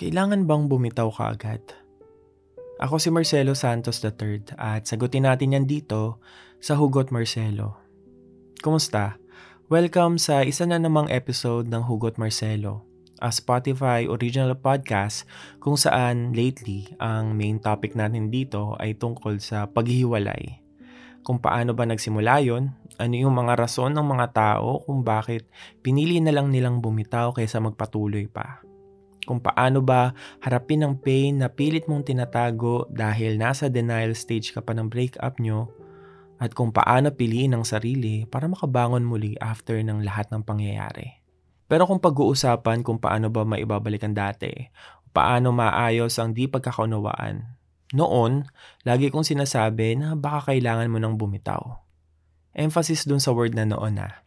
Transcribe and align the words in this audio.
Kailangan 0.00 0.48
bang 0.48 0.64
bumitaw 0.64 1.12
ka 1.12 1.28
agad? 1.28 1.60
Ako 2.80 2.96
si 2.96 3.12
Marcelo 3.12 3.52
Santos 3.52 4.00
III 4.00 4.56
at 4.56 4.88
sagutin 4.88 5.28
natin 5.28 5.52
yan 5.52 5.68
dito 5.68 6.24
sa 6.56 6.72
Hugot 6.72 7.12
Marcelo. 7.12 7.76
Kumusta? 8.64 9.20
Welcome 9.68 10.16
sa 10.16 10.40
isa 10.40 10.64
na 10.64 10.80
namang 10.80 11.12
episode 11.12 11.68
ng 11.68 11.84
Hugot 11.84 12.16
Marcelo, 12.16 12.80
a 13.20 13.28
Spotify 13.28 14.08
original 14.08 14.56
podcast 14.56 15.28
kung 15.60 15.76
saan 15.76 16.32
lately 16.32 16.88
ang 16.96 17.36
main 17.36 17.60
topic 17.60 17.92
natin 17.92 18.32
dito 18.32 18.80
ay 18.80 18.96
tungkol 18.96 19.36
sa 19.36 19.68
paghihiwalay. 19.68 20.64
Kung 21.20 21.44
paano 21.44 21.76
ba 21.76 21.84
nagsimula 21.84 22.40
yon, 22.40 22.72
ano 22.96 23.14
yung 23.20 23.36
mga 23.36 23.52
rason 23.52 23.92
ng 23.92 24.06
mga 24.16 24.32
tao 24.32 24.80
kung 24.80 25.04
bakit 25.04 25.44
pinili 25.84 26.24
na 26.24 26.32
lang 26.32 26.48
nilang 26.48 26.80
bumitaw 26.80 27.36
kaysa 27.36 27.60
magpatuloy 27.60 28.24
pa 28.32 28.64
kung 29.30 29.38
paano 29.38 29.78
ba 29.78 30.10
harapin 30.42 30.82
ang 30.82 30.98
pain 30.98 31.38
na 31.38 31.46
pilit 31.46 31.86
mong 31.86 32.10
tinatago 32.10 32.90
dahil 32.90 33.38
nasa 33.38 33.70
denial 33.70 34.18
stage 34.18 34.50
ka 34.50 34.58
pa 34.58 34.74
ng 34.74 34.90
breakup 34.90 35.38
nyo 35.38 35.70
at 36.42 36.50
kung 36.50 36.74
paano 36.74 37.14
piliin 37.14 37.54
ang 37.54 37.62
sarili 37.62 38.26
para 38.26 38.50
makabangon 38.50 39.06
muli 39.06 39.38
after 39.38 39.78
ng 39.78 40.02
lahat 40.02 40.26
ng 40.34 40.42
pangyayari. 40.42 41.22
Pero 41.70 41.86
kung 41.86 42.02
pag-uusapan 42.02 42.82
kung 42.82 42.98
paano 42.98 43.30
ba 43.30 43.46
maibabalik 43.46 44.02
ang 44.02 44.18
dati, 44.18 44.50
paano 45.14 45.54
maayos 45.54 46.18
ang 46.18 46.34
di 46.34 46.50
pagkakaunawaan, 46.50 47.46
noon, 47.94 48.50
lagi 48.82 49.14
kong 49.14 49.22
sinasabi 49.22 49.94
na 49.94 50.18
baka 50.18 50.50
kailangan 50.50 50.90
mo 50.90 50.98
nang 50.98 51.14
bumitaw. 51.14 51.78
Emphasis 52.50 53.06
dun 53.06 53.22
sa 53.22 53.30
word 53.30 53.54
na 53.54 53.62
noon 53.62 54.02
ha. 54.02 54.26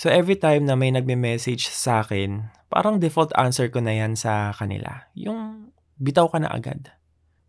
So 0.00 0.08
every 0.08 0.40
time 0.40 0.64
na 0.64 0.80
may 0.80 0.88
nagme-message 0.96 1.68
sa 1.68 2.00
akin, 2.00 2.48
parang 2.72 2.96
default 2.96 3.36
answer 3.36 3.68
ko 3.68 3.84
na 3.84 3.92
yan 3.92 4.16
sa 4.16 4.48
kanila. 4.56 5.12
Yung 5.12 5.68
bitaw 6.00 6.24
ka 6.32 6.40
na 6.40 6.48
agad. 6.48 6.88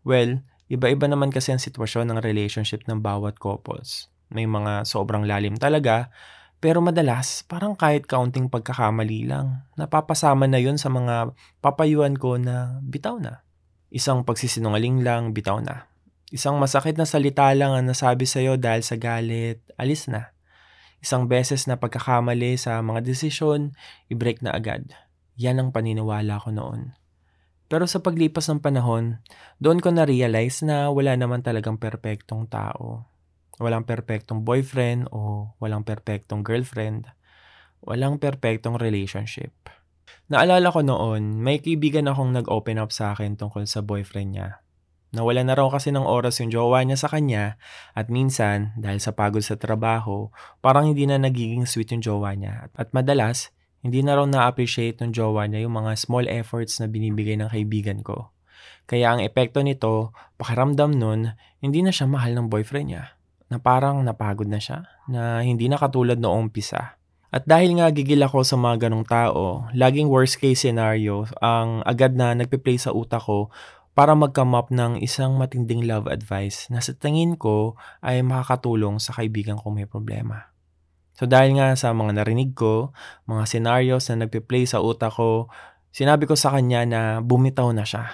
Well, 0.04 0.44
iba-iba 0.68 1.08
naman 1.08 1.32
kasi 1.32 1.56
ang 1.56 1.64
sitwasyon 1.64 2.12
ng 2.12 2.20
relationship 2.20 2.84
ng 2.84 3.00
bawat 3.00 3.40
couples. 3.40 4.12
May 4.28 4.44
mga 4.44 4.84
sobrang 4.84 5.24
lalim 5.24 5.56
talaga, 5.56 6.12
pero 6.60 6.84
madalas 6.84 7.40
parang 7.48 7.72
kahit 7.72 8.04
kaunting 8.04 8.52
pagkakamali 8.52 9.32
lang, 9.32 9.64
napapasama 9.80 10.44
na 10.44 10.60
yun 10.60 10.76
sa 10.76 10.92
mga 10.92 11.32
papayuan 11.64 12.20
ko 12.20 12.36
na 12.36 12.84
bitaw 12.84 13.16
na. 13.16 13.48
Isang 13.88 14.28
pagsisinungaling 14.28 15.00
lang, 15.00 15.32
bitaw 15.32 15.56
na. 15.64 15.88
Isang 16.28 16.60
masakit 16.60 17.00
na 17.00 17.08
salita 17.08 17.48
lang 17.56 17.72
ang 17.72 17.88
nasabi 17.88 18.28
sa'yo 18.28 18.60
dahil 18.60 18.84
sa 18.84 19.00
galit, 19.00 19.64
alis 19.80 20.04
na. 20.12 20.36
Isang 21.02 21.26
beses 21.26 21.66
na 21.66 21.82
pagkakamali 21.82 22.54
sa 22.54 22.78
mga 22.78 23.02
desisyon, 23.02 23.74
i-break 24.06 24.38
na 24.38 24.54
agad. 24.54 24.94
Yan 25.34 25.58
ang 25.58 25.74
paniniwala 25.74 26.38
ko 26.38 26.54
noon. 26.54 26.94
Pero 27.66 27.90
sa 27.90 27.98
paglipas 27.98 28.46
ng 28.46 28.62
panahon, 28.62 29.18
doon 29.58 29.82
ko 29.82 29.90
na-realize 29.90 30.62
na 30.62 30.94
wala 30.94 31.18
naman 31.18 31.42
talagang 31.42 31.74
perpektong 31.74 32.46
tao. 32.46 33.10
Walang 33.58 33.82
perpektong 33.82 34.46
boyfriend 34.46 35.10
o 35.10 35.50
walang 35.58 35.82
perpektong 35.82 36.46
girlfriend. 36.46 37.10
Walang 37.82 38.22
perpektong 38.22 38.78
relationship. 38.78 39.50
Naalala 40.30 40.70
ko 40.70 40.86
noon, 40.86 41.42
may 41.42 41.58
kaibigan 41.58 42.06
akong 42.06 42.30
nag-open 42.30 42.78
up 42.78 42.94
sa 42.94 43.10
akin 43.10 43.34
tungkol 43.34 43.66
sa 43.66 43.82
boyfriend 43.82 44.38
niya. 44.38 44.61
Nawala 45.12 45.44
na 45.44 45.52
raw 45.52 45.68
kasi 45.68 45.92
ng 45.92 46.08
oras 46.08 46.40
yung 46.40 46.48
jowa 46.48 46.80
niya 46.88 46.96
sa 46.96 47.12
kanya 47.12 47.60
at 47.92 48.08
minsan, 48.08 48.72
dahil 48.80 48.96
sa 48.96 49.12
pagod 49.12 49.44
sa 49.44 49.60
trabaho, 49.60 50.32
parang 50.64 50.88
hindi 50.88 51.04
na 51.04 51.20
nagiging 51.20 51.68
sweet 51.68 51.92
yung 51.92 52.00
jowa 52.00 52.32
niya. 52.32 52.72
At 52.72 52.96
madalas, 52.96 53.52
hindi 53.84 54.00
na 54.00 54.16
raw 54.16 54.24
na-appreciate 54.24 55.04
ng 55.04 55.12
jowa 55.12 55.44
niya 55.52 55.68
yung 55.68 55.76
mga 55.76 56.00
small 56.00 56.24
efforts 56.32 56.80
na 56.80 56.88
binibigay 56.88 57.36
ng 57.36 57.52
kaibigan 57.52 58.00
ko. 58.00 58.32
Kaya 58.88 59.12
ang 59.12 59.20
epekto 59.20 59.60
nito, 59.60 60.16
pakiramdam 60.40 60.96
nun, 60.96 61.36
hindi 61.60 61.84
na 61.84 61.92
siya 61.92 62.08
mahal 62.08 62.32
ng 62.32 62.48
boyfriend 62.48 62.88
niya. 62.96 63.04
Na 63.52 63.60
parang 63.60 64.00
napagod 64.00 64.48
na 64.48 64.64
siya, 64.64 64.88
na 65.12 65.44
hindi 65.44 65.68
na 65.68 65.76
katulad 65.76 66.16
noong 66.16 66.48
umpisa. 66.48 66.96
At 67.32 67.48
dahil 67.48 67.80
nga 67.80 67.88
gigil 67.92 68.20
ako 68.24 68.44
sa 68.44 68.56
mga 68.60 68.88
ganong 68.88 69.08
tao, 69.08 69.68
laging 69.76 70.08
worst 70.08 70.40
case 70.40 70.68
scenario 70.68 71.24
ang 71.40 71.80
agad 71.84 72.12
na 72.12 72.36
nagpe-play 72.36 72.76
sa 72.76 72.92
utak 72.92 73.24
ko 73.24 73.52
para 73.92 74.16
mag-come 74.16 74.56
up 74.56 74.72
ng 74.72 75.00
isang 75.04 75.36
matinding 75.36 75.84
love 75.84 76.08
advice 76.08 76.68
na 76.72 76.80
sa 76.80 76.96
tingin 76.96 77.36
ko 77.36 77.76
ay 78.00 78.24
makakatulong 78.24 78.96
sa 78.96 79.12
kaibigan 79.12 79.60
kong 79.60 79.84
may 79.84 79.88
problema. 79.88 80.52
So 81.12 81.28
dahil 81.28 81.60
nga 81.60 81.76
sa 81.76 81.92
mga 81.92 82.24
narinig 82.24 82.56
ko, 82.56 82.96
mga 83.28 83.44
scenarios 83.44 84.08
na 84.08 84.24
nagpe-play 84.26 84.64
sa 84.64 84.80
utak 84.80 85.12
ko, 85.12 85.52
sinabi 85.92 86.24
ko 86.24 86.32
sa 86.32 86.56
kanya 86.56 86.88
na 86.88 87.00
bumitaw 87.20 87.68
na 87.76 87.84
siya. 87.84 88.08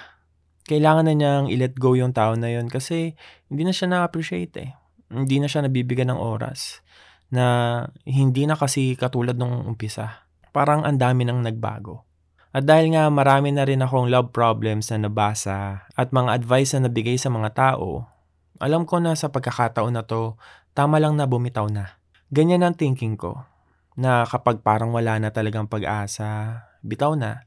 Kailangan 0.67 1.07
na 1.07 1.13
niyang 1.15 1.45
i-let 1.49 1.79
go 1.79 1.95
yung 1.95 2.11
tao 2.11 2.35
na 2.35 2.51
yun 2.51 2.67
kasi 2.67 3.15
hindi 3.47 3.63
na 3.63 3.73
siya 3.73 3.87
na-appreciate 3.89 4.55
eh. 4.59 4.75
Hindi 5.09 5.41
na 5.41 5.47
siya 5.49 5.65
nabibigyan 5.65 6.13
ng 6.13 6.21
oras 6.21 6.83
na 7.31 7.85
hindi 8.05 8.45
na 8.45 8.59
kasi 8.59 8.93
katulad 8.99 9.39
nung 9.39 9.65
umpisa. 9.65 10.27
Parang 10.51 10.83
ang 10.85 10.99
dami 10.99 11.25
nang 11.25 11.41
nagbago. 11.41 12.08
At 12.49 12.65
dahil 12.65 12.97
nga 12.97 13.05
marami 13.13 13.53
na 13.53 13.61
rin 13.61 13.85
akong 13.85 14.09
love 14.09 14.33
problems 14.33 14.89
na 14.89 15.05
nabasa 15.05 15.85
at 15.93 16.09
mga 16.09 16.33
advice 16.33 16.73
na 16.73 16.89
nabigay 16.89 17.13
sa 17.13 17.29
mga 17.29 17.53
tao, 17.53 18.09
alam 18.57 18.89
ko 18.89 18.97
na 18.97 19.13
sa 19.13 19.29
pagkakataon 19.29 19.93
na 19.93 20.01
to, 20.01 20.33
tama 20.73 20.97
lang 20.97 21.13
na 21.13 21.29
bumitaw 21.29 21.69
na. 21.69 22.01
Ganyan 22.33 22.65
ang 22.65 22.73
thinking 22.73 23.21
ko, 23.21 23.45
na 23.93 24.25
kapag 24.25 24.65
parang 24.65 24.89
wala 24.89 25.21
na 25.21 25.29
talagang 25.29 25.69
pag-asa, 25.69 26.63
bitaw 26.81 27.13
na. 27.13 27.45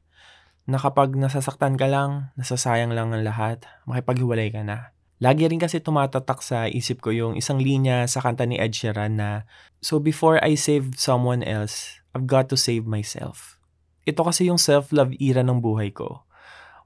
Na 0.63 0.79
kapag 0.79 1.19
nasasaktan 1.19 1.75
ka 1.75 1.91
lang, 1.91 2.31
nasasayang 2.39 2.95
lang 2.95 3.11
ang 3.11 3.27
lahat, 3.27 3.67
makipaghiwalay 3.83 4.55
ka 4.55 4.63
na. 4.63 4.95
Lagi 5.19 5.47
rin 5.47 5.59
kasi 5.59 5.83
tumatatak 5.83 6.39
sa 6.39 6.67
isip 6.67 7.03
ko 7.03 7.11
yung 7.11 7.33
isang 7.35 7.59
linya 7.59 8.07
sa 8.07 8.23
kanta 8.23 8.47
ni 8.47 8.55
Ed 8.55 8.71
Sheeran 8.71 9.19
na, 9.19 9.43
So 9.83 9.99
before 9.99 10.39
I 10.39 10.55
save 10.55 10.95
someone 10.95 11.43
else, 11.43 11.99
I've 12.15 12.27
got 12.27 12.47
to 12.51 12.57
save 12.59 12.87
myself. 12.87 13.59
Ito 14.03 14.21
kasi 14.27 14.51
yung 14.51 14.59
self-love 14.59 15.15
era 15.15 15.47
ng 15.47 15.63
buhay 15.63 15.95
ko. 15.95 16.27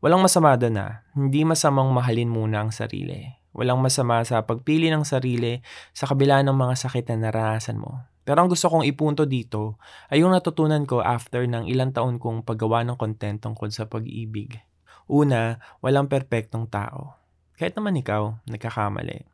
Walang 0.06 0.22
masama 0.22 0.54
doon 0.54 0.78
na. 0.78 0.88
Hindi 1.18 1.42
masamang 1.42 1.90
mahalin 1.90 2.30
muna 2.30 2.62
ang 2.62 2.70
sarili. 2.70 3.26
Walang 3.58 3.82
masama 3.82 4.22
sa 4.22 4.46
pagpili 4.46 4.94
ng 4.94 5.02
sarili 5.02 5.58
sa 5.98 6.06
kabila 6.06 6.46
ng 6.46 6.54
mga 6.54 6.76
sakit 6.78 7.10
na 7.10 7.28
naranasan 7.28 7.82
mo. 7.82 8.06
Pero 8.22 8.46
ang 8.46 8.52
gusto 8.54 8.70
kong 8.70 8.86
ipunto 8.86 9.26
dito 9.26 9.82
ay 10.14 10.22
yung 10.22 10.30
natutunan 10.30 10.86
ko 10.86 11.02
after 11.02 11.42
ng 11.50 11.66
ilang 11.66 11.90
taon 11.90 12.22
kong 12.22 12.46
paggawa 12.46 12.86
ng 12.86 12.94
content 12.94 13.42
tungkol 13.42 13.74
sa 13.74 13.90
pag-ibig. 13.90 14.62
Una, 15.10 15.58
walang 15.82 16.06
perpektong 16.06 16.70
tao. 16.70 17.18
Kahit 17.58 17.74
naman 17.74 17.98
ikaw, 17.98 18.38
nagkakamali. 18.46 19.26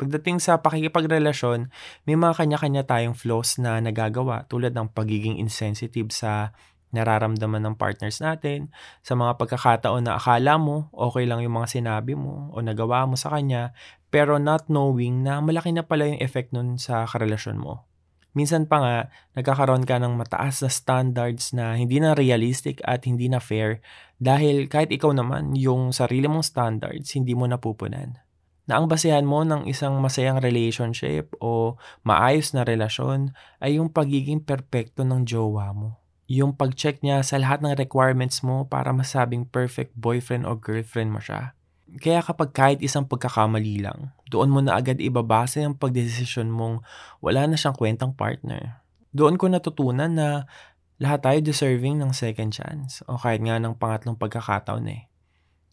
Pagdating 0.00 0.42
sa 0.42 0.58
pakikipagrelasyon, 0.58 1.70
may 2.10 2.18
mga 2.18 2.34
kanya-kanya 2.34 2.82
tayong 2.82 3.14
flaws 3.14 3.62
na 3.62 3.78
nagagawa 3.78 4.50
tulad 4.50 4.74
ng 4.74 4.90
pagiging 4.90 5.38
insensitive 5.38 6.10
sa 6.10 6.50
nararamdaman 6.92 7.64
ng 7.64 7.74
partners 7.80 8.20
natin, 8.20 8.68
sa 9.00 9.16
mga 9.16 9.40
pagkakataon 9.40 10.06
na 10.06 10.20
akala 10.20 10.60
mo 10.60 10.92
okay 10.92 11.24
lang 11.24 11.40
yung 11.40 11.56
mga 11.56 11.80
sinabi 11.80 12.12
mo 12.12 12.52
o 12.52 12.60
nagawa 12.60 13.08
mo 13.08 13.16
sa 13.16 13.32
kanya, 13.32 13.72
pero 14.12 14.36
not 14.36 14.68
knowing 14.68 15.24
na 15.24 15.40
malaki 15.40 15.72
na 15.72 15.82
pala 15.82 16.12
yung 16.12 16.20
effect 16.20 16.52
nun 16.52 16.76
sa 16.76 17.08
karelasyon 17.08 17.56
mo. 17.56 17.88
Minsan 18.32 18.64
pa 18.64 18.80
nga, 18.80 18.96
nagkakaroon 19.36 19.84
ka 19.84 20.00
ng 20.00 20.16
mataas 20.16 20.64
na 20.64 20.70
standards 20.72 21.52
na 21.52 21.76
hindi 21.76 22.00
na 22.00 22.16
realistic 22.16 22.80
at 22.84 23.04
hindi 23.04 23.28
na 23.28 23.40
fair 23.40 23.84
dahil 24.16 24.72
kahit 24.72 24.88
ikaw 24.88 25.12
naman, 25.12 25.52
yung 25.52 25.92
sarili 25.92 26.28
mong 26.28 26.44
standards, 26.44 27.12
hindi 27.12 27.36
mo 27.36 27.44
napupunan. 27.44 28.16
Na 28.64 28.80
ang 28.80 28.88
basehan 28.88 29.28
mo 29.28 29.44
ng 29.44 29.68
isang 29.68 30.00
masayang 30.00 30.40
relationship 30.40 31.36
o 31.44 31.76
maayos 32.08 32.56
na 32.56 32.64
relasyon 32.64 33.36
ay 33.60 33.76
yung 33.76 33.92
pagiging 33.92 34.40
perpekto 34.40 35.04
ng 35.04 35.28
jowa 35.28 35.74
mo 35.76 36.01
yung 36.32 36.56
pag-check 36.56 37.04
niya 37.04 37.20
sa 37.20 37.36
lahat 37.36 37.60
ng 37.60 37.76
requirements 37.76 38.40
mo 38.40 38.64
para 38.64 38.88
masabing 38.96 39.44
perfect 39.44 39.92
boyfriend 39.92 40.48
o 40.48 40.56
girlfriend 40.56 41.12
mo 41.12 41.20
siya. 41.20 41.52
Kaya 42.00 42.24
kapag 42.24 42.56
kahit 42.56 42.80
isang 42.80 43.04
pagkakamali 43.04 43.84
lang, 43.84 44.16
doon 44.32 44.48
mo 44.48 44.64
na 44.64 44.80
agad 44.80 44.96
ibabase 44.96 45.60
ang 45.60 45.76
pagdesisyon 45.76 46.48
mong 46.48 46.80
wala 47.20 47.44
na 47.44 47.60
siyang 47.60 47.76
kwentang 47.76 48.16
partner. 48.16 48.80
Doon 49.12 49.36
ko 49.36 49.52
natutunan 49.52 50.08
na 50.08 50.48
lahat 50.96 51.20
tayo 51.20 51.38
deserving 51.44 52.00
ng 52.00 52.16
second 52.16 52.48
chance 52.48 53.04
o 53.04 53.20
kahit 53.20 53.44
nga 53.44 53.60
ng 53.60 53.76
pangatlong 53.76 54.16
pagkakataon 54.16 54.88
eh. 54.88 55.12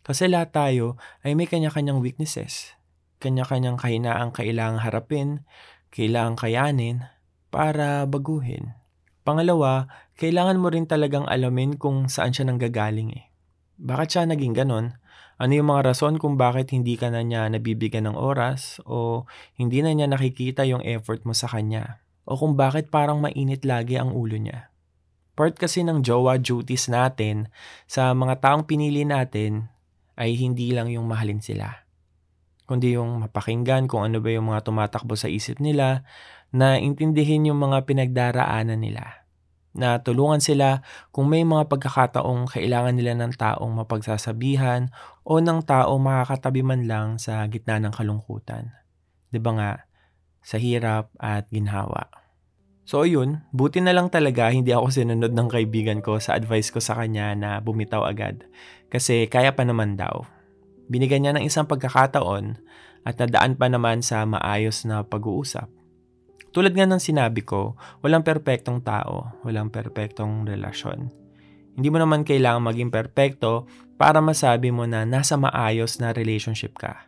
Kasi 0.03 0.27
lahat 0.27 0.51
tayo 0.51 0.99
ay 1.23 1.39
may 1.39 1.47
kanya-kanyang 1.47 2.03
weaknesses, 2.03 2.75
kanya-kanyang 3.23 3.79
kahinaang 3.79 4.35
kailangang 4.35 4.83
harapin, 4.83 5.29
kailangang 5.87 6.35
kayanin 6.35 6.97
para 7.47 8.03
baguhin. 8.03 8.78
Pangalawa, 9.29 9.85
kailangan 10.17 10.57
mo 10.57 10.73
rin 10.73 10.89
talagang 10.89 11.29
alamin 11.29 11.77
kung 11.77 12.09
saan 12.09 12.33
siya 12.33 12.49
nanggagaling 12.49 13.13
eh. 13.13 13.29
Bakit 13.77 14.07
siya 14.09 14.23
naging 14.25 14.57
ganon? 14.57 14.97
Ano 15.37 15.53
yung 15.53 15.69
mga 15.69 15.93
rason 15.93 16.17
kung 16.17 16.33
bakit 16.33 16.73
hindi 16.73 16.97
ka 16.97 17.13
na 17.13 17.21
niya 17.21 17.45
nabibigyan 17.45 18.09
ng 18.09 18.17
oras 18.17 18.81
o 18.89 19.29
hindi 19.53 19.85
na 19.85 19.93
niya 19.93 20.09
nakikita 20.09 20.65
yung 20.65 20.81
effort 20.81 21.29
mo 21.29 21.37
sa 21.37 21.45
kanya? 21.45 22.01
O 22.25 22.41
kung 22.41 22.57
bakit 22.57 22.89
parang 22.89 23.21
mainit 23.21 23.69
lagi 23.69 24.01
ang 24.01 24.17
ulo 24.17 24.33
niya? 24.33 24.73
Part 25.37 25.61
kasi 25.61 25.85
ng 25.85 26.01
jowa 26.01 26.41
duties 26.41 26.89
natin 26.89 27.53
sa 27.85 28.17
mga 28.17 28.41
taong 28.41 28.65
pinili 28.65 29.05
natin 29.05 29.69
ay 30.17 30.41
hindi 30.41 30.73
lang 30.73 30.89
yung 30.89 31.05
mahalin 31.05 31.37
sila. 31.37 31.69
Kundi 32.65 32.97
yung 32.97 33.21
mapakinggan 33.21 33.85
kung 33.85 34.09
ano 34.09 34.25
ba 34.25 34.33
yung 34.33 34.49
mga 34.49 34.65
tumatakbo 34.65 35.13
sa 35.13 35.29
isip 35.29 35.61
nila, 35.61 36.01
na 36.49 36.81
intindihin 36.81 37.45
yung 37.45 37.61
mga 37.61 37.85
pinagdaraanan 37.85 38.81
nila. 38.81 39.18
Na 39.79 40.03
tulungan 40.03 40.43
sila 40.43 40.83
kung 41.15 41.31
may 41.31 41.47
mga 41.47 41.71
pagkakataong 41.71 42.51
kailangan 42.51 42.99
nila 42.99 43.15
ng 43.15 43.31
taong 43.39 43.79
mapagsasabihan 43.79 44.91
o 45.23 45.39
ng 45.39 45.63
taong 45.63 46.03
makakatabi 46.03 46.61
man 46.67 46.83
lang 46.83 47.15
sa 47.15 47.47
gitna 47.47 47.79
ng 47.79 47.95
kalungkutan. 47.95 48.75
ba 49.39 49.51
nga? 49.55 49.71
Sa 50.43 50.59
hirap 50.59 51.15
at 51.15 51.47
ginhawa. 51.47 52.11
So 52.83 53.05
yun, 53.07 53.47
buti 53.55 53.79
na 53.79 53.95
lang 53.95 54.11
talaga 54.11 54.51
hindi 54.51 54.75
ako 54.75 54.89
sinunod 54.91 55.31
ng 55.31 55.47
kaibigan 55.47 56.03
ko 56.03 56.19
sa 56.19 56.35
advice 56.35 56.73
ko 56.73 56.83
sa 56.83 56.97
kanya 56.99 57.37
na 57.37 57.49
bumitaw 57.63 58.03
agad. 58.03 58.49
Kasi 58.91 59.29
kaya 59.31 59.55
pa 59.55 59.63
naman 59.63 59.95
daw. 59.95 60.25
Binigyan 60.89 61.23
niya 61.23 61.33
ng 61.37 61.45
isang 61.45 61.69
pagkakataon 61.69 62.57
at 63.05 63.15
nadaan 63.15 63.55
pa 63.55 63.69
naman 63.69 64.01
sa 64.01 64.25
maayos 64.25 64.83
na 64.89 65.05
pag-uusap. 65.05 65.78
Tulad 66.49 66.73
nga 66.73 66.89
ng 66.89 67.01
sinabi 67.01 67.45
ko, 67.45 67.77
walang 68.01 68.25
perpektong 68.25 68.81
tao, 68.81 69.37
walang 69.45 69.69
perpektong 69.69 70.49
relasyon. 70.49 71.13
Hindi 71.77 71.87
mo 71.93 72.01
naman 72.01 72.25
kailangan 72.25 72.65
maging 72.65 72.89
perpekto 72.89 73.69
para 73.95 74.19
masabi 74.19 74.73
mo 74.73 74.89
na 74.89 75.05
nasa 75.05 75.37
maayos 75.37 76.01
na 76.01 76.09
relationship 76.09 76.75
ka. 76.75 77.05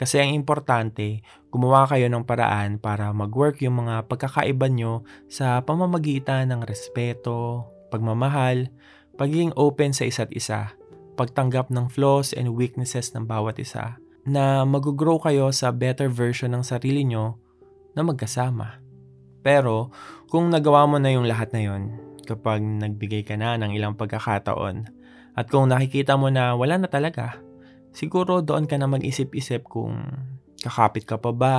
Kasi 0.00 0.16
ang 0.16 0.32
importante, 0.32 1.20
gumawa 1.52 1.84
kayo 1.84 2.08
ng 2.08 2.24
paraan 2.24 2.80
para 2.80 3.12
mag-work 3.12 3.60
yung 3.60 3.84
mga 3.84 4.08
pagkakaiba 4.08 4.72
nyo 4.72 5.04
sa 5.28 5.60
pamamagitan 5.60 6.48
ng 6.48 6.64
respeto, 6.64 7.68
pagmamahal, 7.92 8.72
pagiging 9.20 9.52
open 9.60 9.92
sa 9.92 10.08
isa't 10.08 10.32
isa, 10.32 10.72
pagtanggap 11.20 11.68
ng 11.68 11.92
flaws 11.92 12.32
and 12.32 12.56
weaknesses 12.56 13.12
ng 13.12 13.28
bawat 13.28 13.60
isa, 13.60 14.00
na 14.24 14.64
mag-grow 14.64 15.20
kayo 15.20 15.52
sa 15.52 15.68
better 15.68 16.08
version 16.08 16.56
ng 16.56 16.64
sarili 16.64 17.04
nyo 17.04 17.36
na 17.94 18.02
magkasama. 18.06 18.80
Pero 19.40 19.90
kung 20.28 20.52
nagawa 20.52 20.84
mo 20.86 21.00
na 21.00 21.10
yung 21.10 21.26
lahat 21.26 21.50
na 21.56 21.60
yon, 21.64 21.82
kapag 22.28 22.62
nagbigay 22.62 23.26
ka 23.26 23.34
na 23.34 23.58
ng 23.58 23.74
ilang 23.74 23.98
pagkakataon, 23.98 24.86
at 25.34 25.46
kung 25.48 25.70
nakikita 25.70 26.14
mo 26.14 26.28
na 26.28 26.54
wala 26.54 26.76
na 26.76 26.88
talaga, 26.90 27.40
siguro 27.90 28.44
doon 28.44 28.68
ka 28.68 28.76
na 28.76 28.86
mag-isip-isip 28.90 29.66
kung 29.66 29.96
kakapit 30.60 31.08
ka 31.08 31.16
pa 31.16 31.32
ba 31.32 31.54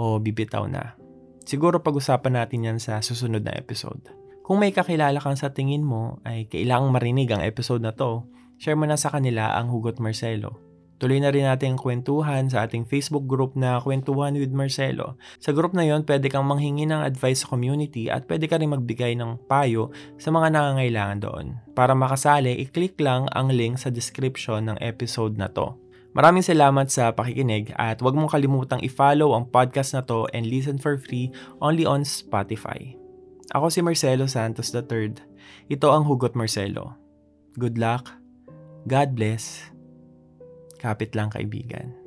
o 0.00 0.16
bibitaw 0.16 0.64
na. 0.66 0.96
Siguro 1.44 1.82
pag-usapan 1.82 2.40
natin 2.40 2.66
yan 2.66 2.78
sa 2.78 3.02
susunod 3.04 3.44
na 3.44 3.52
episode. 3.58 4.00
Kung 4.46 4.62
may 4.62 4.74
kakilala 4.74 5.22
kang 5.22 5.38
sa 5.38 5.54
tingin 5.54 5.86
mo 5.86 6.18
ay 6.26 6.50
kailangang 6.50 6.94
marinig 6.94 7.28
ang 7.30 7.42
episode 7.44 7.84
na 7.84 7.94
to, 7.94 8.26
share 8.58 8.74
mo 8.74 8.86
na 8.88 8.98
sa 8.98 9.12
kanila 9.12 9.54
ang 9.54 9.70
Hugot 9.70 10.02
Marcelo. 10.02 10.69
Tuloy 11.00 11.16
na 11.16 11.32
rin 11.32 11.48
natin 11.48 11.80
kwentuhan 11.80 12.52
sa 12.52 12.68
ating 12.68 12.84
Facebook 12.84 13.24
group 13.24 13.56
na 13.56 13.80
Kwentuhan 13.80 14.36
with 14.36 14.52
Marcelo. 14.52 15.16
Sa 15.40 15.56
group 15.56 15.72
na 15.72 15.88
yon, 15.88 16.04
pwede 16.04 16.28
kang 16.28 16.44
manghingi 16.44 16.84
ng 16.84 17.00
advice 17.00 17.40
sa 17.42 17.56
community 17.56 18.12
at 18.12 18.28
pwede 18.28 18.44
ka 18.44 18.60
rin 18.60 18.68
magbigay 18.68 19.16
ng 19.16 19.48
payo 19.48 19.88
sa 20.20 20.28
mga 20.28 20.52
nangangailangan 20.52 21.18
doon. 21.24 21.46
Para 21.72 21.96
makasali, 21.96 22.60
i-click 22.60 23.00
lang 23.00 23.32
ang 23.32 23.48
link 23.48 23.80
sa 23.80 23.88
description 23.88 24.68
ng 24.68 24.76
episode 24.84 25.40
na 25.40 25.48
to. 25.48 25.72
Maraming 26.12 26.44
salamat 26.44 26.92
sa 26.92 27.16
pakikinig 27.16 27.72
at 27.80 28.04
huwag 28.04 28.18
mong 28.18 28.36
kalimutang 28.36 28.84
i-follow 28.84 29.32
ang 29.32 29.48
podcast 29.48 29.96
na 29.96 30.04
to 30.04 30.28
and 30.36 30.44
listen 30.44 30.76
for 30.76 31.00
free 31.00 31.32
only 31.64 31.88
on 31.88 32.04
Spotify. 32.04 32.92
Ako 33.56 33.72
si 33.72 33.80
Marcelo 33.80 34.28
Santos 34.28 34.68
III. 34.76 35.16
Ito 35.72 35.86
ang 35.88 36.04
Hugot 36.04 36.36
Marcelo. 36.36 36.98
Good 37.56 37.80
luck. 37.80 38.10
God 38.90 39.14
bless. 39.14 39.69
Kapit 40.80 41.12
lang 41.12 41.28
kaibigan. 41.28 41.99